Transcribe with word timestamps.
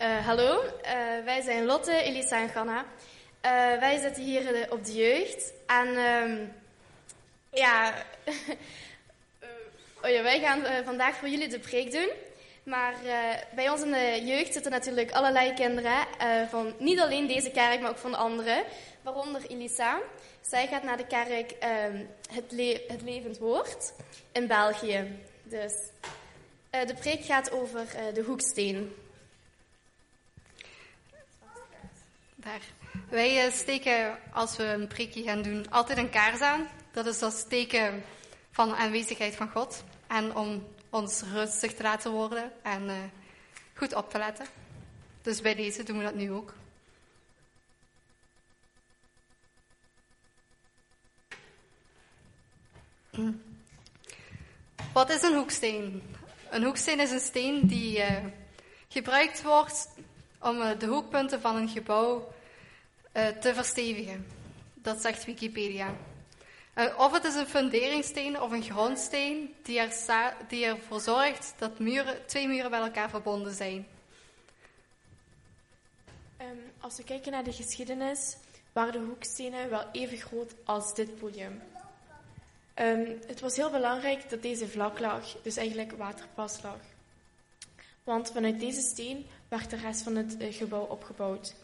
Uh, 0.00 0.26
hallo, 0.26 0.62
uh, 0.64 1.24
wij 1.24 1.40
zijn 1.42 1.64
Lotte, 1.64 1.92
Elisa 1.92 2.40
en 2.40 2.48
Ganna. 2.48 2.78
Uh, 2.78 3.78
wij 3.80 3.98
zitten 3.98 4.22
hier 4.22 4.66
op 4.70 4.84
de 4.84 4.92
jeugd. 4.92 5.52
En 5.66 5.88
um, 5.88 6.52
ja, 7.52 7.94
oh 10.02 10.10
ja, 10.10 10.22
wij 10.22 10.40
gaan 10.40 10.84
vandaag 10.84 11.16
voor 11.16 11.28
jullie 11.28 11.48
de 11.48 11.58
preek 11.58 11.92
doen. 11.92 12.08
Maar 12.62 12.94
bij 13.54 13.70
ons 13.70 13.82
in 13.82 13.90
de 13.90 14.22
jeugd 14.24 14.52
zitten 14.52 14.70
natuurlijk 14.70 15.10
allerlei 15.10 15.54
kinderen. 15.54 16.06
van 16.48 16.74
niet 16.78 17.00
alleen 17.00 17.26
deze 17.26 17.50
kerk, 17.50 17.80
maar 17.80 17.90
ook 17.90 17.98
van 17.98 18.14
andere. 18.14 18.64
Waaronder 19.02 19.42
Elisa. 19.48 19.98
Zij 20.40 20.66
gaat 20.66 20.82
naar 20.82 20.96
de 20.96 21.06
kerk 21.06 21.50
um, 21.50 22.08
het, 22.32 22.44
het 22.88 23.02
Levend 23.02 23.38
Woord 23.38 23.92
in 24.32 24.46
België. 24.46 25.18
Dus 25.42 25.72
de 26.70 26.94
preek 27.00 27.24
gaat 27.24 27.50
over 27.52 27.86
de 28.14 28.22
hoeksteen. 28.22 28.94
Daar. 32.40 32.60
Wij 33.08 33.46
eh, 33.46 33.52
steken, 33.52 34.18
als 34.32 34.56
we 34.56 34.64
een 34.64 34.86
preekje 34.86 35.22
gaan 35.22 35.42
doen, 35.42 35.70
altijd 35.70 35.98
een 35.98 36.10
kaars 36.10 36.40
aan. 36.40 36.68
Dat 36.92 37.06
is 37.06 37.22
als 37.22 37.44
teken 37.48 38.04
van 38.50 38.68
de 38.68 38.74
aanwezigheid 38.76 39.36
van 39.36 39.50
God. 39.50 39.84
En 40.06 40.36
om 40.36 40.66
ons 40.90 41.22
rustig 41.22 41.74
te 41.74 41.82
laten 41.82 42.10
worden 42.10 42.52
en 42.62 42.82
uh, 42.82 42.94
goed 43.74 43.94
op 43.94 44.10
te 44.10 44.18
letten. 44.18 44.46
Dus 45.22 45.40
bij 45.40 45.54
deze 45.54 45.82
doen 45.82 45.98
we 45.98 46.04
dat 46.04 46.14
nu 46.14 46.30
ook. 46.30 46.54
Wat 54.92 55.10
is 55.10 55.22
een 55.22 55.34
hoeksteen? 55.34 56.02
Een 56.50 56.64
hoeksteen 56.64 57.00
is 57.00 57.10
een 57.10 57.20
steen 57.20 57.66
die 57.66 57.98
uh, 57.98 58.16
gebruikt 58.88 59.42
wordt 59.42 59.88
om 60.40 60.60
eh, 60.60 60.78
de 60.78 60.86
hoekpunten 60.86 61.40
van 61.40 61.56
een 61.56 61.68
gebouw 61.68 62.32
uh, 63.12 63.26
te 63.28 63.54
verstevigen. 63.54 64.26
Dat 64.74 65.00
zegt 65.00 65.24
Wikipedia. 65.24 65.94
Uh, 66.74 66.98
of 66.98 67.12
het 67.12 67.24
is 67.24 67.34
een 67.34 67.46
funderingssteen 67.46 68.40
of 68.40 68.52
een 68.52 68.62
grondsteen 68.62 69.54
die, 69.62 69.80
er 69.80 70.36
die 70.48 70.64
ervoor 70.64 71.00
zorgt 71.00 71.54
dat 71.58 71.78
muren, 71.78 72.26
twee 72.26 72.48
muren 72.48 72.70
bij 72.70 72.80
elkaar 72.80 73.10
verbonden 73.10 73.54
zijn. 73.54 73.86
Um, 76.40 76.60
als 76.80 76.96
we 76.96 77.04
kijken 77.04 77.32
naar 77.32 77.44
de 77.44 77.52
geschiedenis, 77.52 78.36
waren 78.72 78.92
de 78.92 78.98
hoekstenen 78.98 79.70
wel 79.70 79.84
even 79.92 80.18
groot 80.18 80.54
als 80.64 80.94
dit 80.94 81.18
podium. 81.18 81.62
Um, 82.74 83.20
het 83.26 83.40
was 83.40 83.56
heel 83.56 83.70
belangrijk 83.70 84.30
dat 84.30 84.42
deze 84.42 84.68
vlak 84.68 84.98
lag, 84.98 85.36
dus 85.42 85.56
eigenlijk 85.56 85.92
waterpas 85.92 86.62
lag. 86.62 86.80
Want 88.04 88.30
vanuit 88.30 88.60
deze 88.60 88.80
steen 88.80 89.26
werd 89.48 89.70
de 89.70 89.76
rest 89.76 90.02
van 90.02 90.16
het 90.16 90.36
eh, 90.36 90.54
gebouw 90.54 90.84
opgebouwd. 90.84 91.54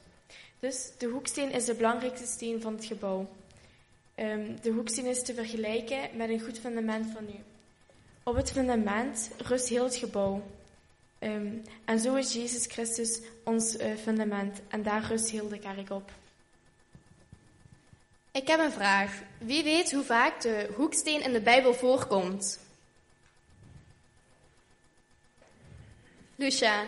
Dus 0.61 0.91
de 0.99 1.07
hoeksteen 1.07 1.51
is 1.53 1.65
de 1.65 1.75
belangrijkste 1.75 2.27
steen 2.27 2.61
van 2.61 2.75
het 2.75 2.85
gebouw. 2.85 3.29
Um, 4.17 4.61
de 4.61 4.71
hoeksteen 4.71 5.07
is 5.07 5.23
te 5.23 5.35
vergelijken 5.35 6.17
met 6.17 6.29
een 6.29 6.41
goed 6.41 6.59
fundament 6.59 7.13
van 7.13 7.25
nu. 7.25 7.35
Op 8.23 8.37
het 8.37 8.51
fundament 8.51 9.31
rust 9.39 9.69
heel 9.69 9.85
het 9.85 9.97
gebouw. 9.97 10.43
Um, 11.19 11.63
en 11.85 11.99
zo 11.99 12.15
is 12.15 12.33
Jezus 12.33 12.67
Christus 12.67 13.21
ons 13.45 13.77
uh, 13.77 13.97
fundament 13.97 14.61
en 14.69 14.83
daar 14.83 15.05
rust 15.05 15.31
heel 15.31 15.49
de 15.49 15.59
kerk 15.59 15.91
op. 15.91 16.11
Ik 18.31 18.47
heb 18.47 18.61
een 18.61 18.73
vraag. 18.73 19.23
Wie 19.39 19.65
weet 19.65 19.93
hoe 19.93 20.05
vaak 20.05 20.41
de 20.41 20.73
hoeksteen 20.75 21.23
in 21.23 21.33
de 21.33 21.41
Bijbel 21.41 21.75
voorkomt? 21.75 22.59
Lucia. 26.35 26.85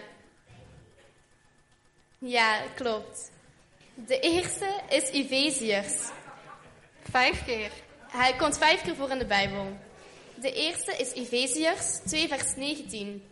Ja, 2.18 2.62
klopt. 2.74 3.30
De 4.06 4.20
eerste 4.20 4.80
is 4.88 5.10
Efeziërs. 5.10 6.10
Vijf 7.10 7.44
keer. 7.44 7.70
Hij 8.00 8.36
komt 8.36 8.58
vijf 8.58 8.82
keer 8.82 8.96
voor 8.96 9.10
in 9.10 9.18
de 9.18 9.26
Bijbel. 9.26 9.76
De 10.34 10.52
eerste 10.52 10.96
is 10.96 11.12
Efeziërs 11.12 11.98
2 12.06 12.28
vers 12.28 12.54
19. 12.54 13.30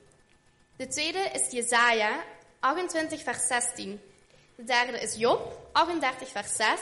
De 0.76 0.86
tweede 0.86 1.18
is 1.18 1.50
Jesaja 1.50 2.24
28 2.60 3.22
vers 3.22 3.46
16. 3.46 4.00
De 4.54 4.64
derde 4.64 5.00
is 5.00 5.16
Job 5.16 5.68
38 5.72 6.28
vers 6.28 6.56
6. 6.56 6.80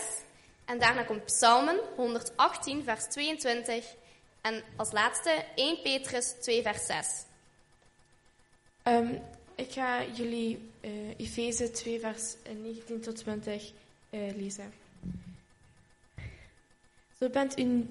En 0.64 0.78
daarna 0.78 1.02
komt 1.02 1.24
Psalmen 1.24 1.78
118 1.96 2.84
vers 2.84 3.04
22. 3.04 3.84
En 4.40 4.62
als 4.76 4.92
laatste 4.92 5.44
1 5.54 5.82
Petrus 5.82 6.34
2 6.40 6.62
vers 6.62 6.86
6. 6.86 7.06
Um, 8.84 9.22
ik 9.54 9.70
ga 9.70 10.04
jullie 10.04 10.58
uh, 10.80 10.90
Efeze 11.16 11.70
2, 11.70 12.00
vers 12.00 12.36
19 12.62 13.00
tot 13.00 13.16
20 13.16 13.72
uh, 14.10 14.28
eh, 14.28 14.36
lezen. 14.36 14.72
Zo 17.18 17.28
bent, 17.28 17.58
u, 17.58 17.86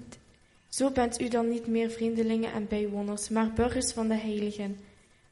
zo 0.68 0.90
bent 0.90 1.20
u 1.20 1.28
dan 1.28 1.48
niet 1.48 1.66
meer 1.66 1.90
vreemdelingen 1.90 2.52
en 2.52 2.68
bijwoners, 2.68 3.28
maar 3.28 3.52
burgers 3.52 3.92
van 3.92 4.08
de 4.08 4.14
heiligen 4.14 4.78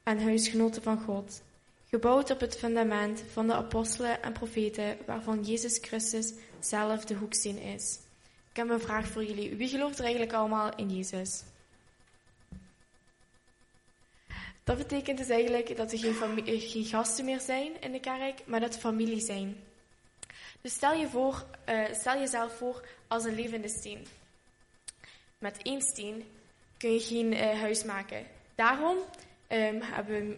en 0.03 0.21
huisgenoten 0.21 0.81
van 0.81 1.01
God. 1.01 1.41
Gebouwd 1.89 2.31
op 2.31 2.39
het 2.39 2.57
fundament 2.57 3.23
van 3.31 3.47
de 3.47 3.53
apostelen 3.53 4.23
en 4.23 4.33
profeten, 4.33 4.97
waarvan 5.05 5.43
Jezus 5.43 5.77
Christus 5.81 6.33
zelf 6.59 7.05
de 7.05 7.15
hoeksteen 7.15 7.57
is. 7.57 7.99
Ik 8.49 8.55
heb 8.55 8.69
een 8.69 8.79
vraag 8.79 9.07
voor 9.07 9.23
jullie. 9.23 9.55
Wie 9.55 9.67
gelooft 9.67 9.97
er 9.97 10.03
eigenlijk 10.03 10.33
allemaal 10.33 10.75
in 10.75 10.95
Jezus? 10.95 11.43
Dat 14.63 14.77
betekent 14.77 15.17
dus 15.17 15.29
eigenlijk 15.29 15.77
dat 15.77 15.91
er 15.91 15.97
geen, 15.97 16.45
eh, 16.45 16.71
geen, 16.71 16.85
gasten 16.85 17.25
meer 17.25 17.39
zijn 17.39 17.81
in 17.81 17.91
de 17.91 17.99
kerk, 17.99 18.45
maar 18.45 18.59
dat 18.59 18.73
we 18.73 18.79
familie 18.79 19.21
zijn. 19.21 19.63
Dus 20.61 20.73
stel, 20.73 20.93
je 20.93 21.07
voor, 21.07 21.45
uh, 21.69 21.85
stel 21.91 22.19
jezelf 22.19 22.57
voor 22.57 22.85
als 23.07 23.23
een 23.23 23.35
levende 23.35 23.67
steen. 23.67 24.07
Met 25.37 25.57
één 25.61 25.81
steen 25.81 26.23
kun 26.77 26.93
je 26.93 26.99
geen 26.99 27.33
uh, 27.33 27.59
huis 27.59 27.83
maken. 27.83 28.25
Daarom, 28.55 28.97
um, 29.49 29.81
hebben 29.81 30.37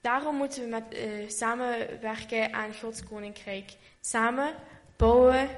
daarom 0.00 0.36
moeten 0.36 0.62
we 0.62 0.68
met, 0.68 0.84
samenwerken 1.32 2.52
aan 2.52 2.74
Gods 2.74 3.04
koninkrijk. 3.04 3.72
Samen 4.00 4.54
bouwen, 4.96 5.48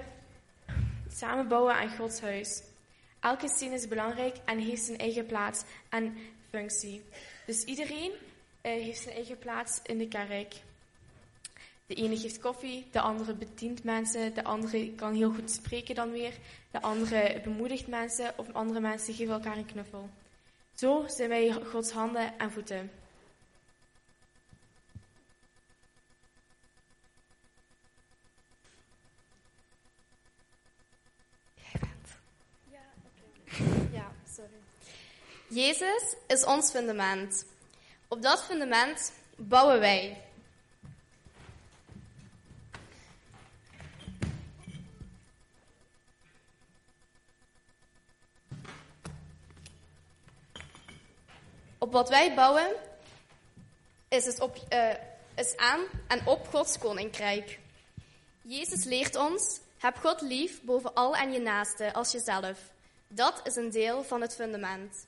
samen 1.08 1.48
bouwen 1.48 1.74
aan 1.74 1.96
Gods 1.96 2.20
huis. 2.20 2.62
Elke 3.20 3.48
steen 3.48 3.72
is 3.72 3.88
belangrijk 3.88 4.36
en 4.44 4.58
heeft 4.58 4.82
zijn 4.82 4.98
eigen 4.98 5.26
plaats 5.26 5.62
en 5.88 6.16
functie. 6.50 7.04
Dus 7.44 7.64
iedereen 7.64 8.10
uh, 8.10 8.16
heeft 8.62 9.02
zijn 9.02 9.14
eigen 9.14 9.38
plaats 9.38 9.80
in 9.82 9.98
de 9.98 10.08
kerk. 10.08 10.54
De 11.86 11.94
ene 11.94 12.16
geeft 12.16 12.40
koffie, 12.40 12.86
de 12.90 13.00
andere 13.00 13.34
bedient 13.34 13.84
mensen, 13.84 14.34
de 14.34 14.44
andere 14.44 14.92
kan 14.94 15.14
heel 15.14 15.32
goed 15.32 15.50
spreken 15.50 15.94
dan 15.94 16.10
weer, 16.10 16.32
de 16.70 16.82
andere 16.82 17.40
bemoedigt 17.44 17.86
mensen 17.86 18.34
of 18.36 18.52
andere 18.52 18.80
mensen 18.80 19.14
geven 19.14 19.34
elkaar 19.34 19.56
een 19.56 19.66
knuffel. 19.66 20.10
Zo 20.74 21.04
zijn 21.08 21.28
wij 21.28 21.52
Gods 21.52 21.90
handen 21.92 22.38
en 22.38 22.52
voeten. 22.52 22.90
Jij 31.54 31.80
bent. 31.80 32.16
Ja, 32.70 32.84
oké. 33.04 33.96
Ja, 33.96 34.12
sorry. 34.34 34.73
Jezus 35.54 36.14
is 36.26 36.44
ons 36.44 36.70
fundament. 36.70 37.44
Op 38.08 38.22
dat 38.22 38.44
fundament 38.44 39.12
bouwen 39.36 39.80
wij. 39.80 40.22
Op 51.78 51.92
wat 51.92 52.08
wij 52.08 52.34
bouwen 52.34 52.74
is, 54.08 54.24
het 54.24 54.40
op, 54.40 54.56
uh, 54.72 54.94
is 55.34 55.56
aan 55.56 55.80
en 56.08 56.26
op 56.26 56.46
Gods 56.48 56.78
koninkrijk. 56.78 57.58
Jezus 58.42 58.84
leert 58.84 59.16
ons: 59.16 59.60
heb 59.78 59.96
God 59.96 60.20
lief 60.20 60.62
boven 60.62 60.94
al 60.94 61.16
en 61.16 61.32
je 61.32 61.40
naaste 61.40 61.92
als 61.92 62.12
jezelf. 62.12 62.58
Dat 63.08 63.40
is 63.44 63.56
een 63.56 63.70
deel 63.70 64.04
van 64.04 64.20
het 64.20 64.34
fundament. 64.34 65.06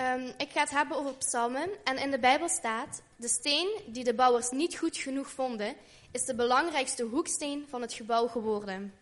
Um, 0.00 0.32
ik 0.36 0.50
ga 0.50 0.60
het 0.60 0.70
hebben 0.70 0.96
over 0.96 1.14
psalmen. 1.14 1.70
En 1.84 1.98
in 1.98 2.10
de 2.10 2.18
Bijbel 2.18 2.48
staat: 2.48 3.02
De 3.16 3.28
steen 3.28 3.80
die 3.86 4.04
de 4.04 4.14
bouwers 4.14 4.50
niet 4.50 4.76
goed 4.78 4.96
genoeg 4.96 5.30
vonden, 5.30 5.76
is 6.10 6.24
de 6.24 6.34
belangrijkste 6.34 7.02
hoeksteen 7.02 7.66
van 7.68 7.80
het 7.80 7.92
gebouw 7.92 8.26
geworden. 8.26 8.94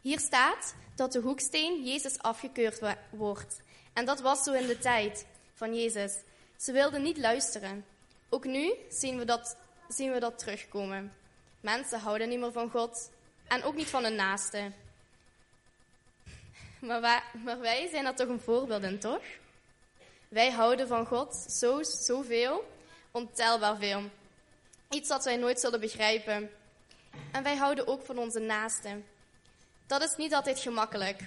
Hier 0.00 0.18
staat 0.18 0.74
dat 0.94 1.12
de 1.12 1.20
hoeksteen 1.20 1.84
Jezus 1.84 2.18
afgekeurd 2.18 2.80
wordt. 3.10 3.60
En 3.92 4.04
dat 4.04 4.20
was 4.20 4.42
zo 4.42 4.52
in 4.52 4.66
de 4.66 4.78
tijd 4.78 5.26
van 5.54 5.74
Jezus. 5.74 6.14
Ze 6.56 6.72
wilden 6.72 7.02
niet 7.02 7.18
luisteren. 7.18 7.84
Ook 8.28 8.44
nu 8.44 8.74
zien 8.88 9.18
we 9.18 9.24
dat, 9.24 9.56
zien 9.88 10.12
we 10.12 10.20
dat 10.20 10.38
terugkomen. 10.38 11.12
Mensen 11.60 12.00
houden 12.00 12.28
niet 12.28 12.38
meer 12.38 12.52
van 12.52 12.70
God 12.70 13.10
en 13.48 13.62
ook 13.62 13.74
niet 13.74 13.88
van 13.88 14.02
hun 14.02 14.14
naaste. 14.14 14.72
Maar 16.78 17.00
wij, 17.60 17.88
zijn 17.90 18.06
er 18.06 18.14
toch 18.14 18.28
een 18.28 18.40
voorbeeld 18.40 18.82
in, 18.82 18.98
toch? 18.98 19.22
Wij 20.28 20.50
houden 20.50 20.88
van 20.88 21.06
God 21.06 21.34
zo, 21.34 21.82
zoveel, 21.82 22.72
ontelbaar 23.10 23.76
veel. 23.76 24.02
Iets 24.88 25.08
dat 25.08 25.24
wij 25.24 25.36
nooit 25.36 25.60
zullen 25.60 25.80
begrijpen. 25.80 26.50
En 27.32 27.42
wij 27.42 27.56
houden 27.56 27.86
ook 27.86 28.04
van 28.04 28.18
onze 28.18 28.38
naasten. 28.38 29.06
Dat 29.86 30.02
is 30.02 30.16
niet 30.16 30.34
altijd 30.34 30.60
gemakkelijk. 30.60 31.20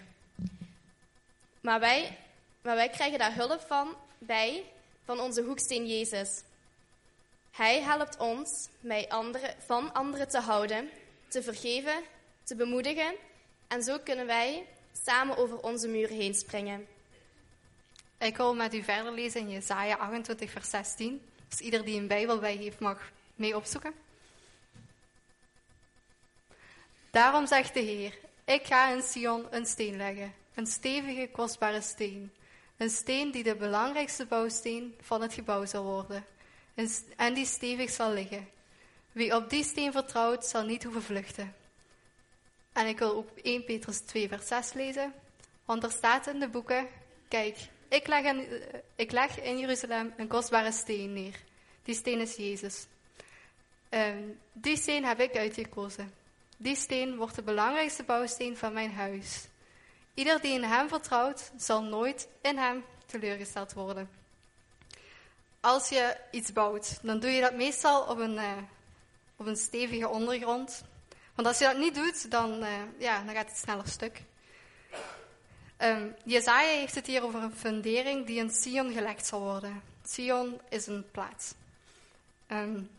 Maar 1.61 1.79
wij, 1.79 2.17
maar 2.61 2.75
wij 2.75 2.89
krijgen 2.89 3.19
daar 3.19 3.35
hulp 3.35 3.61
van 3.67 3.95
bij, 4.17 4.63
van 5.05 5.19
onze 5.19 5.41
hoeksteen 5.41 5.87
Jezus. 5.87 6.43
Hij 7.51 7.81
helpt 7.81 8.17
ons 8.17 8.67
mij 8.79 9.09
anderen, 9.09 9.55
van 9.65 9.93
anderen 9.93 10.29
te 10.29 10.39
houden, 10.39 10.89
te 11.27 11.43
vergeven, 11.43 12.03
te 12.43 12.55
bemoedigen. 12.55 13.15
En 13.67 13.83
zo 13.83 13.99
kunnen 13.99 14.25
wij 14.25 14.67
samen 15.03 15.37
over 15.37 15.59
onze 15.59 15.87
muren 15.87 16.15
heen 16.15 16.33
springen. 16.33 16.87
Ik 18.17 18.37
wil 18.37 18.55
met 18.55 18.73
u 18.73 18.83
verder 18.83 19.11
lezen 19.11 19.41
in 19.41 19.49
Jesaja 19.49 19.95
28, 19.95 20.51
vers 20.51 20.69
16. 20.69 21.21
Dus 21.49 21.59
ieder 21.59 21.85
die 21.85 21.99
een 21.99 22.07
Bijbel 22.07 22.39
bij 22.39 22.55
heeft 22.55 22.79
mag 22.79 23.11
mee 23.35 23.55
opzoeken. 23.55 23.93
Daarom 27.11 27.47
zegt 27.47 27.73
de 27.73 27.79
Heer, 27.79 28.17
ik 28.45 28.65
ga 28.65 28.89
in 28.89 29.01
Sion 29.01 29.47
een 29.49 29.65
steen 29.65 29.97
leggen, 29.97 30.33
een 30.53 30.67
stevige, 30.67 31.29
kostbare 31.31 31.81
steen. 31.81 32.31
Een 32.77 32.89
steen 32.89 33.31
die 33.31 33.43
de 33.43 33.55
belangrijkste 33.55 34.25
bouwsteen 34.25 34.95
van 35.01 35.21
het 35.21 35.33
gebouw 35.33 35.65
zal 35.65 35.83
worden. 35.83 36.25
En 37.15 37.33
die 37.33 37.45
stevig 37.45 37.89
zal 37.89 38.11
liggen. 38.11 38.49
Wie 39.11 39.35
op 39.35 39.49
die 39.49 39.63
steen 39.63 39.91
vertrouwt, 39.91 40.45
zal 40.45 40.65
niet 40.65 40.83
hoeven 40.83 41.03
vluchten. 41.03 41.55
En 42.73 42.87
ik 42.87 42.99
wil 42.99 43.15
ook 43.15 43.29
1 43.41 43.63
Petrus 43.63 43.99
2, 43.99 44.27
vers 44.27 44.47
6 44.47 44.73
lezen. 44.73 45.13
Want 45.65 45.83
er 45.83 45.91
staat 45.91 46.27
in 46.27 46.39
de 46.39 46.47
boeken: 46.47 46.87
Kijk, 47.27 47.57
ik 47.87 48.07
leg, 48.07 48.23
in, 48.23 48.63
ik 48.95 49.11
leg 49.11 49.41
in 49.41 49.57
Jeruzalem 49.57 50.13
een 50.17 50.27
kostbare 50.27 50.71
steen 50.71 51.13
neer. 51.13 51.39
Die 51.83 51.95
steen 51.95 52.19
is 52.19 52.35
Jezus. 52.35 52.85
Um, 53.89 54.39
die 54.51 54.77
steen 54.77 55.05
heb 55.05 55.19
ik 55.19 55.37
uitgekozen. 55.37 56.13
Die 56.57 56.75
steen 56.75 57.15
wordt 57.15 57.35
de 57.35 57.41
belangrijkste 57.41 58.03
bouwsteen 58.03 58.57
van 58.57 58.73
mijn 58.73 58.91
huis. 58.91 59.47
Ieder 60.13 60.41
die 60.41 60.53
in 60.53 60.63
hem 60.63 60.87
vertrouwt, 60.87 61.51
zal 61.57 61.83
nooit 61.83 62.27
in 62.41 62.57
hem 62.57 62.83
teleurgesteld 63.05 63.73
worden. 63.73 64.09
Als 65.59 65.89
je 65.89 66.17
iets 66.31 66.53
bouwt, 66.53 66.99
dan 67.01 67.19
doe 67.19 67.29
je 67.29 67.41
dat 67.41 67.55
meestal 67.55 68.01
op 68.01 68.17
een, 68.17 68.33
uh, 68.33 68.57
op 69.35 69.45
een 69.45 69.57
stevige 69.57 70.09
ondergrond. 70.09 70.83
Want 71.35 71.47
als 71.47 71.57
je 71.57 71.65
dat 71.65 71.77
niet 71.77 71.95
doet, 71.95 72.31
dan, 72.31 72.63
uh, 72.63 72.69
ja, 72.97 73.23
dan 73.23 73.35
gaat 73.35 73.49
het 73.49 73.57
sneller 73.57 73.87
stuk. 73.87 74.21
Um, 75.77 76.15
Jezaja 76.23 76.77
heeft 76.77 76.95
het 76.95 77.07
hier 77.07 77.23
over 77.23 77.41
een 77.41 77.55
fundering 77.55 78.25
die 78.25 78.39
in 78.39 78.49
Sion 78.49 78.93
gelegd 78.93 79.25
zal 79.25 79.39
worden. 79.39 79.81
Sion 80.03 80.61
is 80.69 80.87
een 80.87 81.11
plaats. 81.11 81.53
Um, 82.47 82.89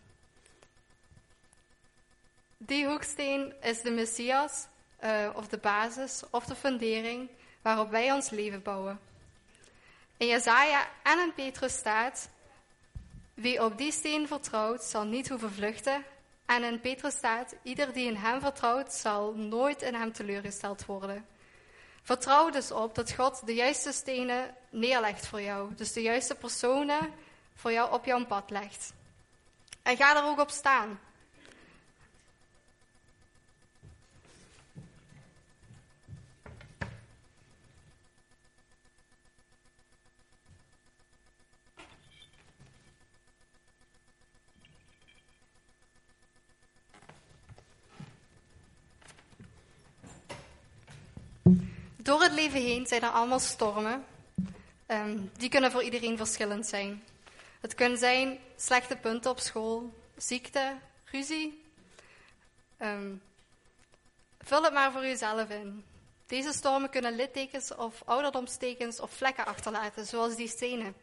die 2.56 2.86
hoeksteen 2.86 3.54
is 3.60 3.80
de 3.80 3.90
Messias, 3.90 4.66
uh, 5.04 5.28
of 5.34 5.48
de 5.48 5.58
basis, 5.58 6.22
of 6.30 6.44
de 6.44 6.54
fundering 6.54 7.28
waarop 7.62 7.90
wij 7.90 8.12
ons 8.12 8.30
leven 8.30 8.62
bouwen. 8.62 9.00
In 10.16 10.26
Jezaja 10.26 10.88
en 11.02 11.18
in 11.18 11.34
Petrus 11.34 11.72
staat, 11.72 12.28
wie 13.34 13.64
op 13.64 13.78
die 13.78 13.92
steen 13.92 14.26
vertrouwt, 14.26 14.82
zal 14.82 15.04
niet 15.04 15.28
hoeven 15.28 15.52
vluchten. 15.52 16.04
En 16.52 16.64
in 16.64 16.80
Petrus 16.80 17.14
staat, 17.14 17.54
ieder 17.62 17.92
die 17.92 18.06
in 18.06 18.16
hem 18.16 18.40
vertrouwt, 18.40 18.92
zal 18.92 19.32
nooit 19.32 19.82
in 19.82 19.94
hem 19.94 20.12
teleurgesteld 20.12 20.86
worden. 20.86 21.26
Vertrouw 22.02 22.50
dus 22.50 22.70
op 22.70 22.94
dat 22.94 23.12
God 23.12 23.46
de 23.46 23.54
juiste 23.54 23.92
stenen 23.92 24.54
neerlegt 24.70 25.26
voor 25.26 25.40
jou. 25.42 25.74
Dus 25.74 25.92
de 25.92 26.02
juiste 26.02 26.34
personen 26.34 27.12
voor 27.54 27.72
jou 27.72 27.92
op 27.92 28.04
jouw 28.04 28.26
pad 28.26 28.50
legt. 28.50 28.92
En 29.82 29.96
ga 29.96 30.16
er 30.16 30.24
ook 30.24 30.40
op 30.40 30.50
staan. 30.50 31.00
Door 52.02 52.22
het 52.22 52.32
leven 52.32 52.60
heen 52.60 52.86
zijn 52.86 53.02
er 53.02 53.08
allemaal 53.08 53.38
stormen. 53.38 54.04
Um, 54.86 55.30
die 55.36 55.48
kunnen 55.48 55.70
voor 55.70 55.82
iedereen 55.82 56.16
verschillend 56.16 56.66
zijn. 56.66 57.04
Het 57.60 57.74
kunnen 57.74 57.98
zijn 57.98 58.38
slechte 58.56 58.96
punten 58.96 59.30
op 59.30 59.38
school, 59.40 59.94
ziekte, 60.16 60.76
ruzie. 61.04 61.62
Um, 62.78 63.22
vul 64.40 64.62
het 64.62 64.72
maar 64.72 64.92
voor 64.92 65.02
jezelf 65.02 65.50
in. 65.50 65.84
Deze 66.26 66.52
stormen 66.52 66.90
kunnen 66.90 67.16
littekens 67.16 67.74
of 67.74 68.02
ouderdomstekens 68.04 69.00
of 69.00 69.10
vlekken 69.10 69.46
achterlaten, 69.46 70.06
zoals 70.06 70.36
die 70.36 70.48
stenen. 70.48 70.94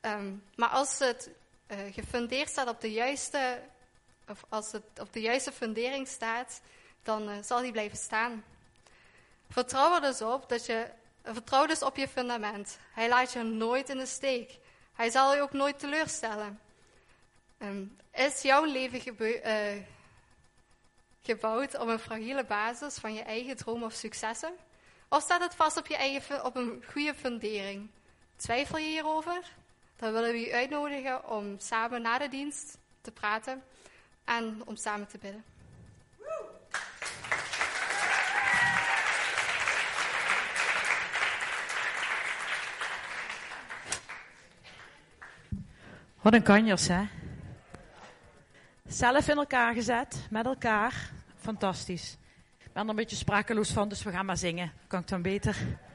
Um, 0.00 0.42
maar 0.56 0.68
als 0.68 0.98
het 0.98 1.30
uh, 1.66 1.78
gefundeerd 1.92 2.48
staat 2.48 2.68
op 2.68 2.80
de 2.80 2.92
juiste, 2.92 3.60
of 4.28 4.44
als 4.48 4.72
het 4.72 4.84
op 5.00 5.12
de 5.12 5.20
juiste 5.20 5.52
fundering 5.52 6.08
staat, 6.08 6.60
dan 7.02 7.28
uh, 7.28 7.36
zal 7.42 7.60
die 7.60 7.72
blijven 7.72 7.98
staan. 7.98 8.44
Vertrouw 9.48 9.94
er 9.94 10.00
dus 10.00 10.22
op 10.22 10.48
dat 10.48 10.66
je, 10.66 10.86
vertrouw 11.24 11.66
dus 11.66 11.82
op 11.82 11.96
je 11.96 12.08
fundament. 12.08 12.78
Hij 12.92 13.08
laat 13.08 13.32
je 13.32 13.42
nooit 13.42 13.88
in 13.88 13.98
de 13.98 14.06
steek. 14.06 14.58
Hij 14.92 15.10
zal 15.10 15.34
je 15.34 15.40
ook 15.40 15.52
nooit 15.52 15.78
teleurstellen. 15.78 16.60
Um, 17.58 17.96
is 18.12 18.42
jouw 18.42 18.64
leven 18.64 19.14
uh, 19.18 19.82
gebouwd 21.22 21.78
op 21.78 21.88
een 21.88 21.98
fragiele 21.98 22.44
basis 22.44 22.94
van 22.94 23.14
je 23.14 23.22
eigen 23.22 23.56
droom 23.56 23.82
of 23.82 23.92
successen? 23.92 24.52
Of 25.08 25.22
staat 25.22 25.40
het 25.40 25.54
vast 25.54 25.76
op, 25.76 25.86
je 25.86 25.96
eigen, 25.96 26.44
op 26.44 26.56
een 26.56 26.84
goede 26.92 27.14
fundering? 27.14 27.90
Twijfel 28.36 28.78
je 28.78 28.86
hierover? 28.86 29.52
Dan 29.96 30.12
willen 30.12 30.32
we 30.32 30.38
je 30.38 30.52
uitnodigen 30.52 31.28
om 31.28 31.58
samen 31.58 32.02
na 32.02 32.18
de 32.18 32.28
dienst 32.28 32.78
te 33.00 33.10
praten 33.10 33.64
en 34.24 34.62
om 34.64 34.76
samen 34.76 35.06
te 35.08 35.18
bidden. 35.18 35.44
Wat 46.28 46.36
een 46.36 46.42
kanjers, 46.42 46.88
hè? 46.88 47.02
Zelf 48.86 49.28
in 49.28 49.36
elkaar 49.36 49.74
gezet, 49.74 50.26
met 50.30 50.46
elkaar. 50.46 51.10
Fantastisch. 51.36 52.16
Ik 52.58 52.72
ben 52.72 52.82
er 52.82 52.88
een 52.88 52.96
beetje 52.96 53.16
sprakeloos 53.16 53.70
van, 53.70 53.88
dus 53.88 54.02
we 54.02 54.10
gaan 54.10 54.26
maar 54.26 54.36
zingen. 54.36 54.72
Kan 54.86 55.00
ik 55.00 55.08
dan 55.08 55.22
beter? 55.22 55.56